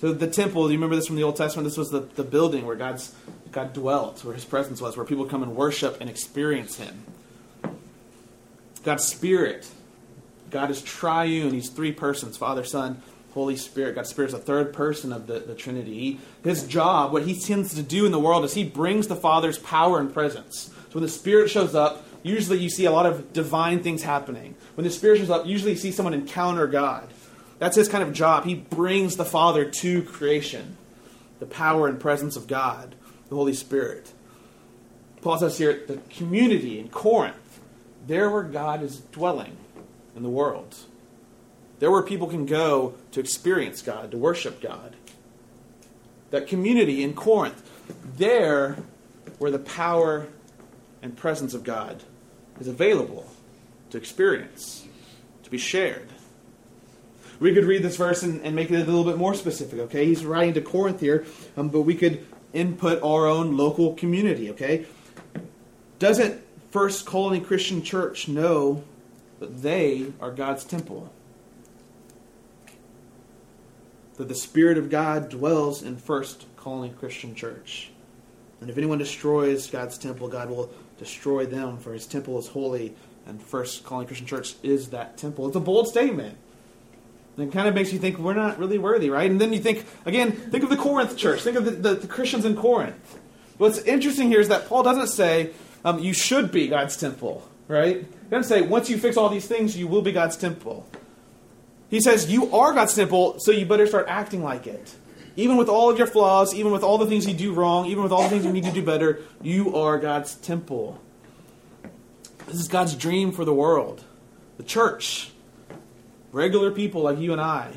[0.00, 1.66] So the temple, do you remember this from the Old Testament?
[1.66, 3.14] This was the, the building where God's
[3.52, 7.04] God dwelt, where his presence was, where people come and worship and experience him.
[8.82, 9.68] God's Spirit.
[10.50, 11.52] God is triune.
[11.52, 13.02] He's three persons Father, Son,
[13.34, 13.94] Holy Spirit.
[13.94, 16.18] God's Spirit is the third person of the, the Trinity.
[16.42, 19.58] His job, what he tends to do in the world, is he brings the Father's
[19.58, 20.70] power and presence.
[20.88, 24.54] So when the Spirit shows up, usually you see a lot of divine things happening.
[24.76, 27.08] When the Spirit shows up, usually you see someone encounter God.
[27.60, 28.46] That's his kind of job.
[28.46, 30.78] He brings the Father to creation,
[31.38, 32.94] the power and presence of God,
[33.28, 34.12] the Holy Spirit.
[35.20, 37.60] Paul says here the community in Corinth,
[38.06, 39.58] there where God is dwelling
[40.16, 40.74] in the world.
[41.80, 44.96] There where people can go to experience God, to worship God.
[46.30, 47.62] That community in Corinth,
[48.16, 48.78] there
[49.38, 50.28] where the power
[51.02, 52.04] and presence of God
[52.58, 53.30] is available
[53.90, 54.86] to experience,
[55.42, 56.08] to be shared.
[57.40, 60.04] We could read this verse and, and, make it a little bit more specific, okay?
[60.04, 61.24] He's writing to Corinth here,
[61.56, 64.84] um, but we could input our own local community, okay?
[65.98, 68.84] Doesn't First Colony Christian Church know
[69.38, 71.10] that they are God's temple?
[74.18, 77.90] That the Spirit of God dwells in First Colony Christian Church.
[78.60, 82.94] And if anyone destroys God's temple, God will destroy them, for his temple is holy,
[83.26, 85.46] and First Colony Christian Church is that temple.
[85.46, 86.36] It's a bold statement.
[87.40, 89.30] And it kind of makes you think we're not really worthy, right?
[89.30, 91.40] And then you think, again, think of the Corinth church.
[91.40, 93.18] Think of the, the, the Christians in Corinth.
[93.56, 97.96] What's interesting here is that Paul doesn't say um, you should be God's temple, right?
[97.96, 100.86] He doesn't say once you fix all these things, you will be God's temple.
[101.88, 104.94] He says you are God's temple, so you better start acting like it.
[105.36, 108.02] Even with all of your flaws, even with all the things you do wrong, even
[108.02, 111.00] with all the things you need to do better, you are God's temple.
[112.46, 114.04] This is God's dream for the world.
[114.58, 115.32] The church.
[116.32, 117.72] Regular people like you and I,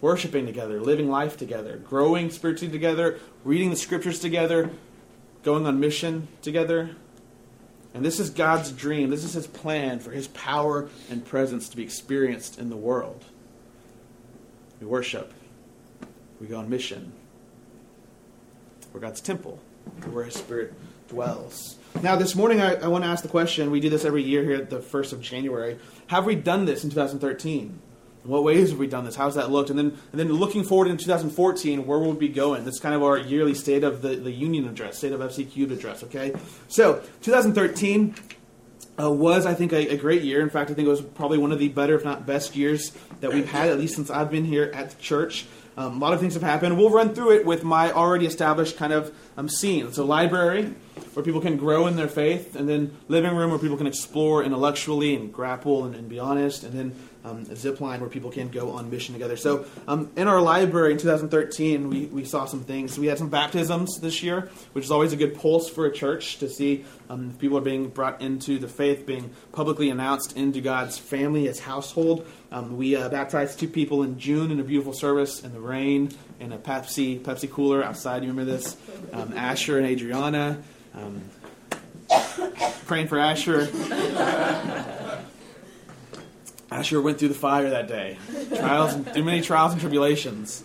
[0.00, 4.70] worshiping together, living life together, growing spiritually together, reading the scriptures together,
[5.42, 6.90] going on mission together.
[7.92, 9.10] And this is God's dream.
[9.10, 13.24] This is His plan for His power and presence to be experienced in the world.
[14.80, 15.32] We worship,
[16.40, 17.12] we go on mission.
[18.92, 19.60] We're God's temple,
[20.10, 20.74] where His Spirit
[21.08, 21.76] dwells.
[22.02, 24.42] Now, this morning, I, I want to ask the question we do this every year
[24.42, 25.78] here at the 1st of January.
[26.06, 27.78] Have we done this in 2013?
[28.24, 29.16] In what ways have we done this?
[29.16, 29.68] How's that looked?
[29.68, 32.64] And then, and then looking forward in 2014, where will we be going?
[32.64, 35.72] That's kind of our yearly State of the, the Union address, State of FC Cubed
[35.72, 36.32] address, okay?
[36.68, 38.14] So, 2013
[38.98, 40.40] uh, was, I think, a, a, great year.
[40.40, 42.92] In fact, I think it was probably one of the better, if not best, years
[43.20, 45.46] that we've had, at least since I've been here at the church.
[45.76, 46.76] Um, a lot of things have happened.
[46.76, 49.92] We'll run through it with my already established kind of um, scene.
[49.92, 50.74] So, library,
[51.14, 54.42] where people can grow in their faith, and then living room, where people can explore
[54.42, 58.48] intellectually and grapple and, and be honest, and then um, zip line where people can
[58.48, 59.36] go on mission together.
[59.36, 62.98] So, um, in our library in 2013, we, we saw some things.
[62.98, 66.38] We had some baptisms this year, which is always a good pulse for a church
[66.38, 70.60] to see um, if people are being brought into the faith, being publicly announced into
[70.60, 72.26] God's family, His household.
[72.52, 76.10] Um, we uh, baptized two people in June in a beautiful service in the rain
[76.40, 78.22] in a Pepsi Pepsi cooler outside.
[78.22, 78.76] You remember this?
[79.12, 80.62] Um, Asher and Adriana.
[80.94, 81.22] Um,
[82.86, 83.68] praying for Asher.
[86.70, 88.16] Asher went through the fire that day.
[88.54, 90.62] Trials, too many trials and tribulations.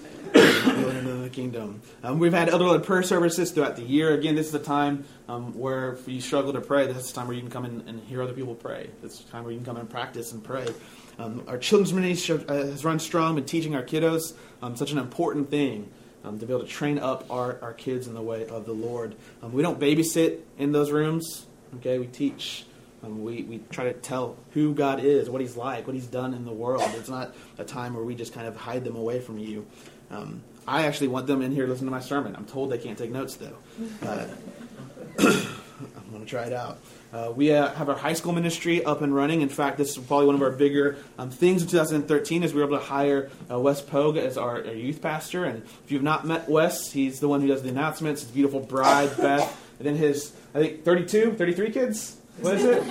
[1.25, 1.81] the kingdom.
[2.03, 4.13] Um, we've had other prayer services throughout the year.
[4.13, 7.13] Again, this is a time um, where if you struggle to pray, this is a
[7.13, 8.89] time where you can come in and hear other people pray.
[9.01, 10.67] This is a time where you can come and practice and pray.
[11.17, 15.49] Um, our children's ministry has run strong in teaching our kiddos um, such an important
[15.49, 15.91] thing.
[16.23, 18.71] Um, to be able to train up our, our kids in the way of the
[18.71, 19.15] Lord.
[19.43, 21.45] Um, we don't babysit in those rooms.
[21.75, 22.65] Okay, we teach
[23.05, 26.33] um, we, we try to tell who God is, what He's like, what He's done
[26.33, 26.83] in the world.
[26.95, 29.65] It's not a time where we just kind of hide them away from you.
[30.11, 32.35] Um, I actually want them in here to listen to my sermon.
[32.35, 33.57] I'm told they can't take notes, though.
[34.01, 34.25] Uh,
[35.19, 36.79] I'm going to try it out.
[37.13, 39.41] Uh, we uh, have our high school ministry up and running.
[39.41, 42.61] In fact, this is probably one of our bigger um, things in 2013 is we
[42.61, 45.45] were able to hire uh, Wes Pogue as our, our, youth pastor.
[45.45, 48.21] And if you've not met Wes, he's the one who does the announcements.
[48.21, 49.61] His beautiful bride, Beth.
[49.79, 52.17] And then his, I think, 32, 33 kids?
[52.39, 52.83] What is it?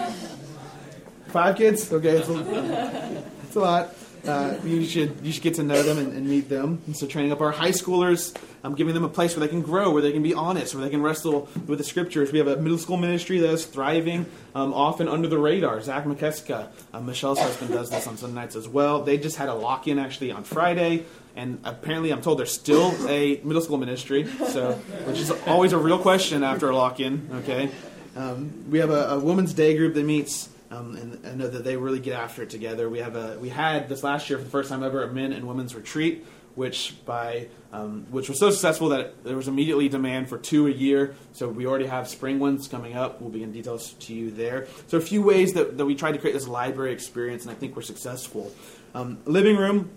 [1.28, 1.92] Five kids?
[1.92, 3.94] Okay, it's a, it's a lot.
[4.26, 6.80] Uh, you should you should get to know them and, and, meet them.
[6.86, 9.60] And so, training up our high schoolers, um, giving them a place where they can
[9.60, 12.32] grow, where they can be honest, where they can wrestle with the scriptures.
[12.32, 15.82] We have a middle school ministry that is thriving, um, often under the radar.
[15.82, 19.02] Zach McKeska, uh, Michelle's husband, does this on Sunday nights as well.
[19.02, 21.04] They just had a lock in actually on Friday,
[21.36, 24.26] and apparently, I'm told there's still a middle school ministry.
[24.48, 24.72] So,
[25.04, 27.28] which is always a real question after a lock in.
[27.42, 27.70] Okay.
[28.16, 31.64] Um, we have a, a, women's day group that meets, um, and I know that
[31.64, 32.88] they really get after it together.
[32.88, 35.32] We have a we had this last year for the first time ever a men
[35.32, 36.24] and women's retreat,
[36.54, 40.70] which by um, which was so successful that there was immediately demand for two a
[40.70, 41.16] year.
[41.32, 43.20] So we already have spring ones coming up.
[43.20, 44.68] We'll be in details to you there.
[44.86, 47.54] So a few ways that, that we tried to create this library experience, and I
[47.54, 48.52] think we're successful.
[48.94, 49.90] Um, living room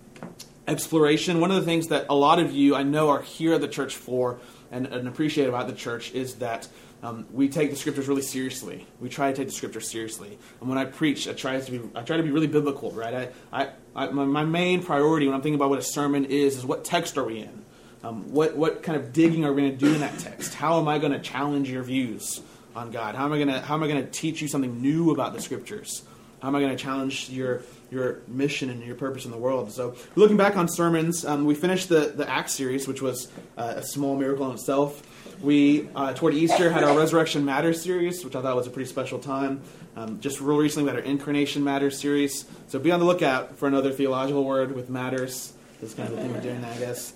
[0.66, 1.40] exploration.
[1.40, 3.68] One of the things that a lot of you I know are here at the
[3.68, 4.38] church for
[4.70, 6.68] and, and appreciate about the church is that
[7.02, 8.86] um, we take the scriptures really seriously.
[9.00, 10.36] We try to take the scriptures seriously.
[10.60, 13.14] And when I preach, I try to be I try to be really biblical, right?
[13.52, 16.56] I, I, I my, my, main priority when I'm thinking about what a sermon is
[16.56, 17.64] is what text are we in?
[18.02, 20.54] Um, what what kind of digging are we going to do in that text?
[20.54, 22.40] How am I going to challenge your views
[22.74, 23.14] on God?
[23.14, 25.34] How am I going to how am I going to teach you something new about
[25.34, 26.02] the scriptures?
[26.40, 29.72] How am I going to challenge your your mission and your purpose in the world?
[29.72, 33.74] So, looking back on sermons, um, we finished the the Acts series, which was uh,
[33.76, 35.02] a small miracle in itself.
[35.40, 38.88] We, uh, toward Easter, had our Resurrection Matters series, which I thought was a pretty
[38.88, 39.60] special time.
[39.96, 42.44] Um, just real recently, we had our Incarnation Matters series.
[42.66, 45.52] So be on the lookout for another theological word with matters.
[45.80, 47.12] This kind of the thing we're doing, I guess.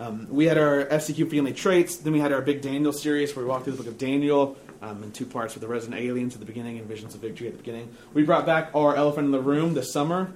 [0.00, 1.96] Um, we had our FC Cubed family traits.
[1.96, 4.56] Then we had our big Daniel series where we walked through the book of Daniel
[4.80, 7.48] um, in two parts with the resident aliens at the beginning and visions of victory
[7.48, 7.94] at the beginning.
[8.14, 10.32] We brought back our elephant in the room this summer,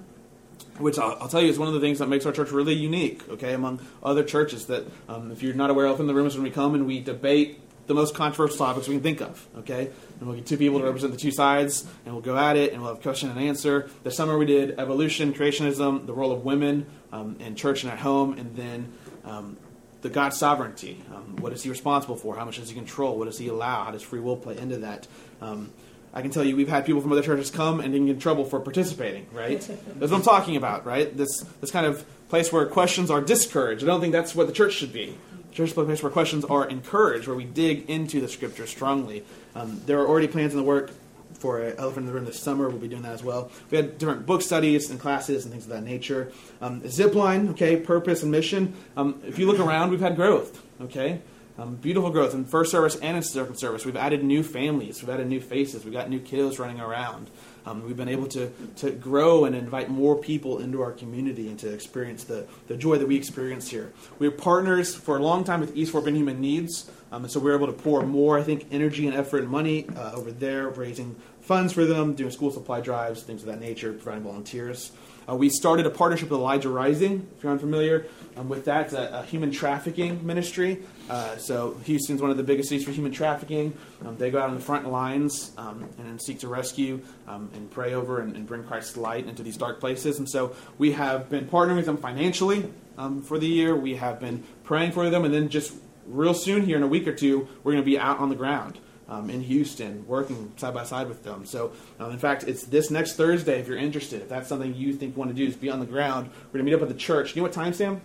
[0.78, 2.74] which I'll, I'll, tell you is one of the things that makes our church really
[2.74, 4.66] unique, okay, among other churches.
[4.66, 7.00] That um, if you're not aware, in the room is when we come and we
[7.00, 9.90] debate the most controversial topics we can think of, okay?
[10.18, 12.72] And we'll get two people to represent the two sides, and we'll go at it,
[12.72, 13.90] and we'll have question and answer.
[14.04, 17.98] This summer we did evolution, creationism, the role of women um, in church and at
[17.98, 18.92] home, and then
[19.24, 19.56] um,
[20.02, 21.02] the God's sovereignty.
[21.14, 22.36] Um, what is He responsible for?
[22.36, 23.18] How much does He control?
[23.18, 23.84] What does He allow?
[23.84, 25.06] How does free will play into that?
[25.40, 25.72] Um,
[26.14, 28.44] I can tell you, we've had people from other churches come and get in trouble
[28.44, 29.26] for participating.
[29.32, 29.60] Right?
[29.98, 30.84] that's what I'm talking about.
[30.86, 31.16] Right?
[31.16, 33.82] This this kind of place where questions are discouraged.
[33.82, 35.16] I don't think that's what the church should be.
[35.50, 38.66] The church is a place where questions are encouraged, where we dig into the Scripture
[38.66, 39.24] strongly.
[39.54, 40.90] Um, there are already plans in the work
[41.34, 42.68] for Elephant in the Room this summer.
[42.68, 43.50] We'll be doing that as well.
[43.70, 46.32] We had different book studies and classes and things of that nature.
[46.60, 48.74] Um, Zipline, okay, purpose and mission.
[48.96, 51.20] Um, if you look around, we've had growth, okay?
[51.58, 53.84] Um, beautiful growth in first service and in second service.
[53.84, 57.28] We've added new families, we've added new faces, we've got new kiddos running around.
[57.66, 61.58] Um, we've been able to, to grow and invite more people into our community and
[61.58, 63.92] to experience the, the joy that we experience here.
[64.18, 67.30] We are partners for a long time with East Fort Bend Human Needs, um, and
[67.30, 70.32] so we're able to pour more, I think, energy and effort and money uh, over
[70.32, 74.90] there, raising funds for them, doing school supply drives, things of that nature, providing volunteers.
[75.28, 78.06] Uh, we started a partnership with Elijah Rising, if you're unfamiliar
[78.36, 78.86] um, with that.
[78.86, 80.82] It's a, a human trafficking ministry.
[81.08, 83.76] Uh, so Houston's one of the biggest cities for human trafficking.
[84.04, 87.70] Um, they go out on the front lines um, and seek to rescue um, and
[87.70, 90.18] pray over and, and, bring Christ's light into these dark places.
[90.18, 93.76] And so we have been partnering with them financially um, for the year.
[93.76, 95.74] We have been praying for them, and then just
[96.06, 98.34] real soon here in a week or two, we're going to be out on the
[98.34, 98.78] ground
[99.12, 101.44] um, in Houston, working side by side with them.
[101.44, 104.22] So, um, in fact, it's this next Thursday if you're interested.
[104.22, 106.30] If that's something you think you want to do, is be on the ground.
[106.46, 107.36] We're going to meet up at the church.
[107.36, 108.00] You know what time, Sam?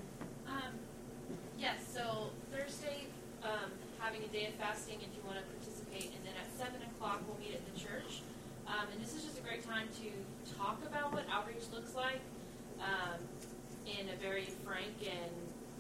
[1.58, 3.08] Yes, so Thursday,
[4.00, 7.22] having a day of fasting if you want to participate, and then at 7 o'clock
[7.28, 8.22] we'll meet at the church.
[8.68, 12.20] And this is just a great time to talk about what outreach looks like
[13.88, 15.32] in a very frank and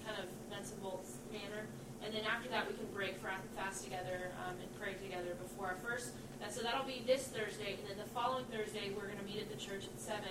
[0.06, 1.68] kind of nuts and bolts manner.
[2.04, 5.80] And then after that, we can break fast together um, and pray together before our
[5.82, 6.12] first.
[6.42, 7.76] And so that'll be this Thursday.
[7.82, 10.22] And then the following Thursday, we're going to meet at the church at 7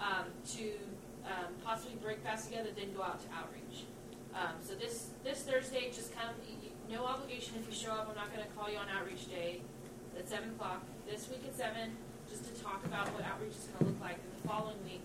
[0.00, 0.72] um, to
[1.26, 3.84] um, possibly break fast together, then go out to outreach.
[4.34, 6.34] Um, so this, this Thursday, just come.
[6.90, 8.06] No obligation if you show up.
[8.08, 9.60] I'm not going to call you on outreach day
[10.18, 10.84] at 7 o'clock.
[11.08, 11.90] This week at 7,
[12.30, 14.18] just to talk about what outreach is going to look like.
[14.22, 15.02] And the following week,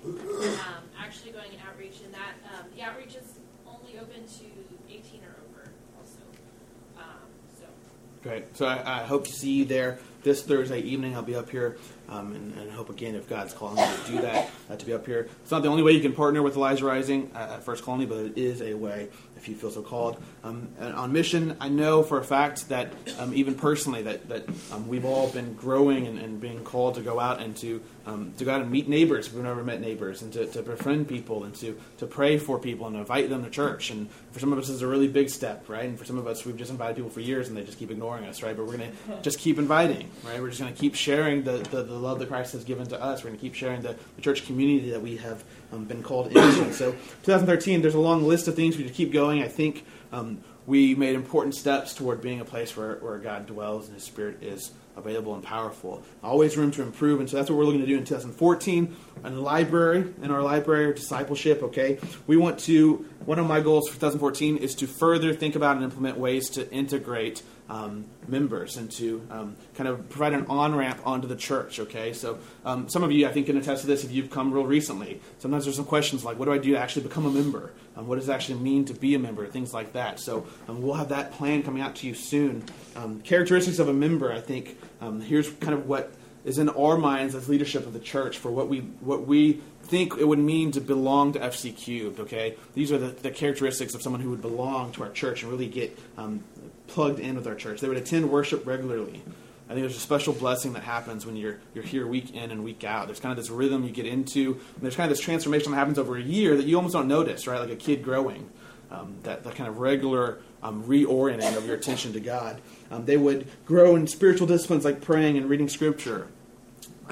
[0.61, 2.01] um, actually going in outreach.
[2.05, 4.47] And that um, the outreach is only open to
[4.89, 5.40] 18 or
[8.23, 8.55] Great.
[8.55, 11.15] So I, I, hope to see you there this Thursday evening.
[11.15, 14.21] I'll be up here, um, and, and, hope again if God's calling me to do
[14.21, 15.27] that, uh, to be up here.
[15.41, 18.05] It's not the only way you can partner with Elijah Rising uh, at First Colony,
[18.05, 20.21] but it is a way if you feel so called.
[20.43, 24.87] Um, on mission, I know for a fact that um, even personally that that um,
[24.87, 28.45] we've all been growing and, and, being called to go out and to um, to
[28.45, 31.43] go out and meet neighbors if we've never met neighbors, and to, to befriend people,
[31.43, 33.91] and to to pray for people and invite them to church.
[33.91, 35.85] And for some of us, it's a really big step, right?
[35.85, 37.91] And for some of us, we've just invited people for years and they just keep
[37.91, 38.55] ignoring us, right?
[38.55, 40.41] But we're going to just keep inviting, right?
[40.41, 43.01] We're just going to keep sharing the, the, the, love that Christ has given to
[43.01, 43.23] us.
[43.23, 46.27] We're going to keep sharing the, the church community that we have um, been called
[46.27, 46.73] into.
[46.73, 49.43] So 2013, there's a long list of things we to keep going.
[49.43, 53.85] I think um, we made important steps toward being a place where, where God dwells
[53.85, 56.03] and His Spirit is available and powerful.
[56.23, 58.95] Always room to improve, and so that's what we're looking to do in 2014.
[59.23, 63.05] In the library, in our library of discipleship, okay, we want to.
[63.25, 66.69] One of my goals for 2014 is to further think about and implement ways to
[66.71, 71.79] integrate um, members and to um, kind of provide an on ramp onto the church.
[71.79, 74.53] Okay, so um, some of you, I think, can attest to this if you've come
[74.53, 75.21] real recently.
[75.39, 77.71] Sometimes there's some questions like, what do I do to actually become a member?
[77.95, 79.47] Um, what does it actually mean to be a member?
[79.47, 80.19] Things like that.
[80.19, 82.63] So um, we'll have that plan coming out to you soon.
[82.97, 84.77] Um, characteristics of a member, I think.
[85.23, 88.67] here's kind of what is in our minds as leadership of the church for what
[88.67, 92.19] we what we think it would mean to belong to FC Cubed.
[92.19, 95.51] Okay, these are the, the characteristics of someone who would belong to our church and
[95.51, 96.43] really get um,
[96.87, 97.81] plugged in with our church.
[97.81, 99.21] They would attend worship regularly.
[99.69, 102.63] I think there's a special blessing that happens when you're you're here week in and
[102.63, 103.07] week out.
[103.07, 105.77] There's kind of this rhythm you get into, and there's kind of this transformation that
[105.77, 107.59] happens over a year that you almost don't notice, right?
[107.59, 108.49] Like a kid growing.
[108.89, 112.59] Um, that, that kind of regular um, reorienting of your attention to God.
[112.91, 116.27] Um, they would grow in spiritual disciplines like praying and reading Scripture.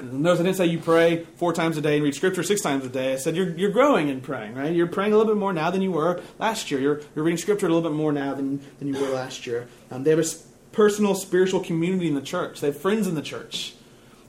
[0.00, 2.84] Notice I didn't say you pray four times a day and read Scripture six times
[2.84, 3.14] a day.
[3.14, 4.72] I said you're, you're growing in praying, right?
[4.72, 6.80] You're praying a little bit more now than you were last year.
[6.80, 9.68] You're, you're reading Scripture a little bit more now than, than you were last year.
[9.90, 10.28] Um, they have a
[10.72, 12.60] personal spiritual community in the church.
[12.60, 13.74] They have friends in the church.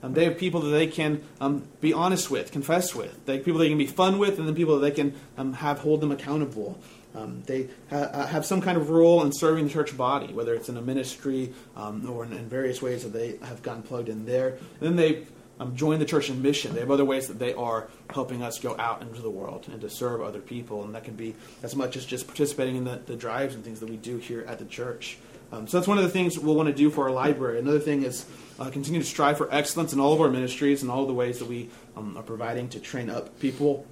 [0.03, 3.25] Um, they have people that they can um, be honest with, confess with.
[3.25, 5.53] They have people they can be fun with, and then people that they can um,
[5.53, 6.79] have hold them accountable.
[7.13, 10.53] Um, they ha- uh, have some kind of role in serving the church body, whether
[10.53, 14.07] it's in a ministry um, or in, in, various ways that they have gotten plugged
[14.07, 14.49] in there.
[14.79, 15.27] And then they
[15.59, 16.73] um, join the church in mission.
[16.73, 19.81] They have other ways that they are helping us go out into the world and
[19.81, 20.83] to serve other people.
[20.83, 23.79] And that can be as much as just participating in the, the drives and things
[23.81, 25.17] that we do here at the church.
[25.51, 27.59] Um, so that's one of the things we'll want to do for our library.
[27.59, 28.25] Another thing is
[28.59, 31.39] uh, continue to strive for excellence in all of our ministries and all the ways
[31.39, 33.85] that we um, are providing to train up people.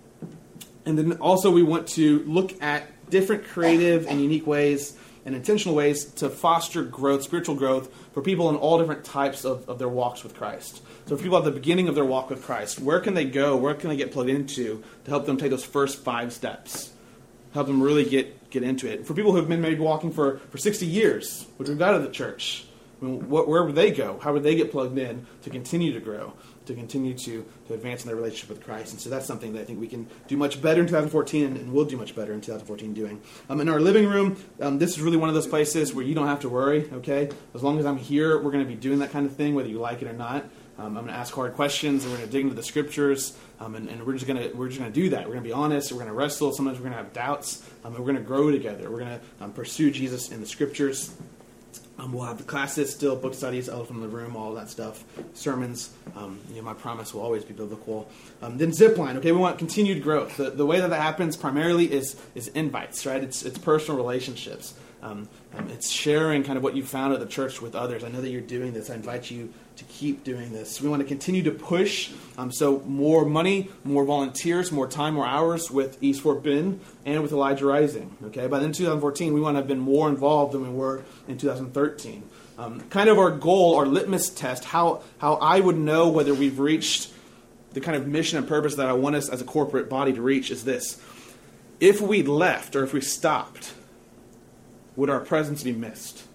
[0.86, 5.76] And then also we want to look at different creative and unique ways and intentional
[5.76, 9.89] ways to foster growth, spiritual growth, for people in all different types of, of their
[9.89, 10.82] walks with Christ.
[11.06, 13.56] So, for people at the beginning of their walk with Christ, where can they go?
[13.58, 16.93] Where can they get plugged into to help them take those first five steps?
[17.54, 19.08] Help them really get, get into it.
[19.08, 22.04] For people who have been maybe walking for, for 60 years, which we've got at
[22.04, 22.65] the church,
[23.02, 24.19] I mean, what, where would they go?
[24.22, 26.34] How would they get plugged in to continue to grow?
[26.69, 28.91] To continue to, to advance in their relationship with Christ.
[28.91, 31.73] And so that's something that I think we can do much better in 2014 and,
[31.73, 33.21] will do much better in 2014 doing.
[33.49, 36.15] Um, in our living room, um, this is really one of those places where you
[36.15, 37.29] don't have to worry, okay?
[37.53, 39.67] As long as I'm here, we're going to be doing that kind of thing, whether
[39.67, 40.45] you like it or not.
[40.77, 43.38] Um, I'm going to ask hard questions, and we're going to dig into the scriptures,
[43.60, 45.25] um, and, and, we're just going to we're just going to do that.
[45.25, 45.91] We're going to be honest.
[45.91, 46.53] We're going to wrestle.
[46.53, 48.89] Sometimes we're going to have doubts, um, and we're going to grow together.
[48.89, 51.13] We're going to um, pursue Jesus in the scriptures.
[52.00, 55.04] Um, we'll have the classes still, book studies, elephant in the room, all that stuff,
[55.34, 55.92] sermons.
[56.16, 58.10] Um, you know, my promise will always be biblical.
[58.42, 59.18] Um, then zipline.
[59.18, 60.38] Okay, we want continued growth.
[60.38, 63.22] The, the way that that happens primarily is is invites, right?
[63.22, 64.76] It's it's personal relationships.
[65.02, 68.04] Um, um, it's sharing kind of what you found at the church with others.
[68.04, 68.90] I know that you're doing this.
[68.90, 70.82] I invite you to keep doing this.
[70.82, 72.12] We want to continue to push.
[72.38, 77.22] Um, so more money, more volunteers, more time, more hours with East Fort Bend and
[77.24, 78.15] with Elijah Rising.
[78.26, 81.38] Okay, by then 2014, we want to have been more involved than we were in
[81.38, 82.24] 2013.
[82.58, 86.60] Um, kind of our goal, our litmus test, how how I would know whether we've
[86.60, 87.10] reached
[87.72, 90.22] the kind of mission and purpose that I want us as a corporate body to
[90.22, 91.02] reach is this:
[91.80, 93.74] if we left or if we stopped,
[94.98, 96.26] would our presence be missed?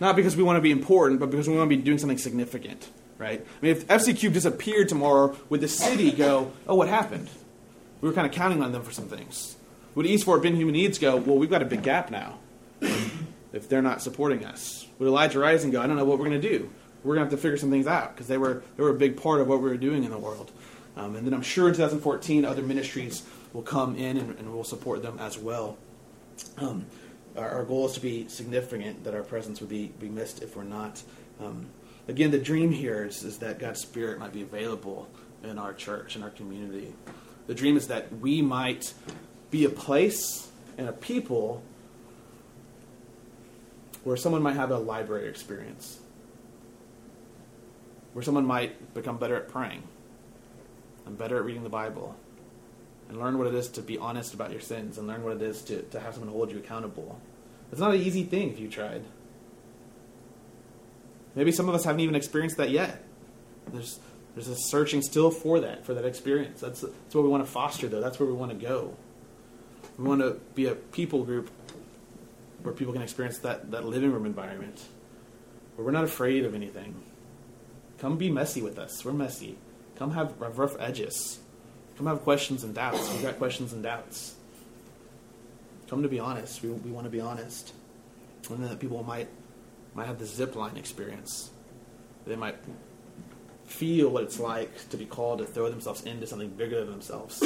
[0.00, 2.18] Not because we want to be important, but because we want to be doing something
[2.18, 3.40] significant, right?
[3.40, 7.28] I mean, if FC Cubed disappeared tomorrow, would the city go, oh, what happened?
[8.00, 9.56] We were kind of counting on them for some things.
[9.94, 12.38] Would East Fort Bend Human Needs go, well, we've got a big gap now
[13.52, 14.86] if they're not supporting us?
[14.98, 16.70] Would Elijah Rising go, I don't know what we're going to do.
[17.02, 18.94] We're going to have to figure some things out because they were, they were a
[18.94, 20.50] big part of what we were doing in the world.
[20.96, 24.64] Um, and then I'm sure in 2014, other ministries will come in and, and we'll
[24.64, 25.78] support them as well.
[26.58, 26.86] Um,
[27.36, 30.56] our, our, goal is to be significant, that our presence would be, be missed if
[30.56, 31.02] we're not.
[31.40, 31.66] Um,
[32.08, 35.08] again, the dream here is, is that God's Spirit might be available
[35.42, 36.92] in our church, in our community.
[37.46, 38.92] The dream is that we might
[39.50, 41.62] be a place and a people
[44.04, 45.98] where someone might have a library experience,
[48.12, 49.82] where someone might become better at praying
[51.06, 52.16] and better at reading the Bible
[53.08, 55.42] and learn what it is to be honest about your sins and learn what it
[55.42, 57.20] is to, to have someone hold you accountable.
[57.70, 59.04] It's not an easy thing if you tried.
[61.34, 63.02] Maybe some of us haven't even experienced that yet.
[63.72, 64.00] There's
[64.34, 66.60] there's a searching still for that, for that experience.
[66.60, 68.00] That's that's what we want to foster though.
[68.00, 68.94] That's where we want to go.
[69.98, 71.50] We want to be a people group
[72.62, 74.82] where people can experience that, that living room environment.
[75.74, 77.02] Where we're not afraid of anything.
[77.98, 79.04] Come be messy with us.
[79.04, 79.56] We're messy.
[79.96, 81.38] Come have rough edges.
[81.96, 83.10] Come have questions and doubts.
[83.12, 84.34] We've got questions and doubts.
[85.88, 86.62] Come to be honest.
[86.62, 87.72] We, we want to be honest.
[88.50, 89.28] And then that people might
[89.94, 91.50] might have the zip line experience.
[92.26, 92.56] They might
[93.64, 97.40] feel what it's like to be called to throw themselves into something bigger than themselves.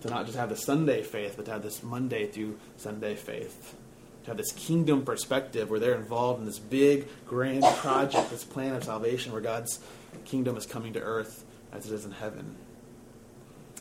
[0.00, 3.76] to not just have the Sunday faith, but to have this Monday through Sunday faith.
[4.24, 8.74] To have this kingdom perspective where they're involved in this big, grand project, this plan
[8.74, 9.80] of salvation where God's
[10.24, 12.56] kingdom is coming to earth as it is in heaven.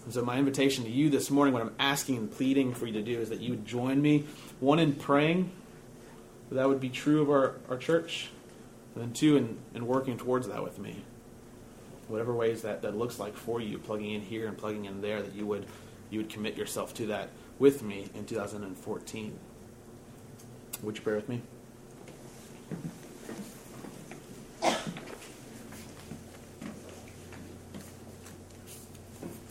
[0.07, 2.93] And so, my invitation to you this morning, what I'm asking and pleading for you
[2.93, 4.23] to do, is that you would join me,
[4.61, 5.51] one, in praying
[6.47, 8.29] that, that would be true of our, our church,
[8.95, 11.03] and then two, in, in working towards that with me.
[12.07, 15.21] Whatever ways that, that looks like for you, plugging in here and plugging in there,
[15.21, 15.65] that you would,
[16.09, 17.27] you would commit yourself to that
[17.59, 19.39] with me in 2014.
[20.83, 21.41] Would you pray with me?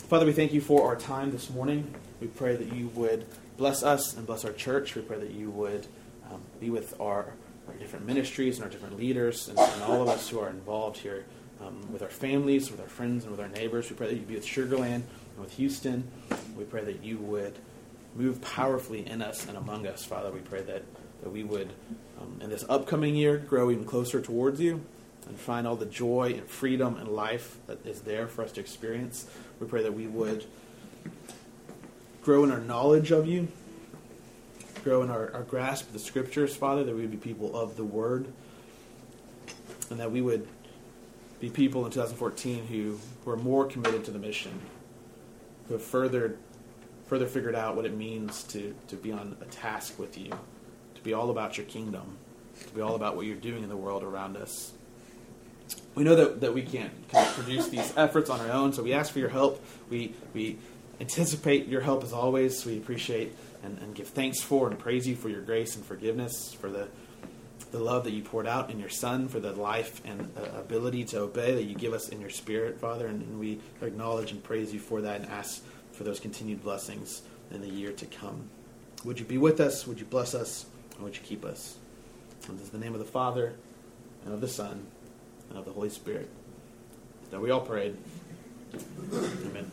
[0.09, 1.93] Father, we thank you for our time this morning.
[2.21, 4.95] We pray that you would bless us and bless our church.
[4.95, 5.85] We pray that you would
[6.31, 7.35] um, be with our,
[7.67, 10.99] our, different ministries and our different leaders and, and all of us who are involved
[10.99, 11.25] here
[11.61, 13.91] um, with our families, with our friends, and with our neighbors.
[13.91, 15.03] We pray that you be with Sugar Land
[15.35, 16.09] and with Houston.
[16.57, 17.59] We pray that you would
[18.15, 20.31] move powerfully in us and among us, Father.
[20.31, 20.85] We pray that,
[21.25, 21.73] that we would,
[22.21, 24.85] um, in this upcoming year, grow even closer towards you
[25.27, 28.61] and find all the joy and freedom and life that is there for us to
[28.61, 29.29] experience.
[29.61, 30.45] We pray that we would
[32.23, 33.49] grow in our knowledge of you,
[34.83, 37.77] grow in our, our grasp of the scriptures, Father, that we would be people of
[37.77, 38.27] the word,
[39.91, 40.47] and that we would
[41.41, 44.53] be people in 2014 who, who are more committed to the mission,
[45.69, 46.37] who have further,
[47.07, 50.31] further figured out what it means to, to be on a task with you,
[50.95, 52.17] to be all about your kingdom,
[52.67, 54.73] to be all about what you're doing in the world around us.
[55.97, 58.83] We know that, that we can't kind of produce these efforts on our own, so
[58.83, 59.65] we ask for your help.
[59.91, 60.59] We, we
[61.01, 62.65] anticipate your help as always.
[62.65, 63.35] We appreciate
[63.65, 66.87] and, and give thanks for and praise you for your grace and forgiveness, for the
[67.73, 71.21] the love that you poured out in your Son, for the life and ability to
[71.21, 73.07] obey that you give us in your Spirit, Father.
[73.07, 77.23] And, and, we acknowledge and praise you for that and ask for those continued blessings
[77.51, 78.49] in the year to come.
[79.05, 79.87] Would you be with us?
[79.87, 80.67] Would you bless us?
[80.95, 81.77] And would you keep us?
[82.49, 83.55] And this is the name of the Father,
[84.25, 84.87] and of the Son,
[85.55, 86.29] of the Holy Spirit.
[87.31, 87.97] That we all prayed.
[89.13, 89.71] Amen.